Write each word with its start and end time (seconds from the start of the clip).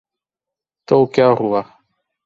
تو 0.87 0.97
کیا 1.13 1.27
ہوا۔ 1.39 1.61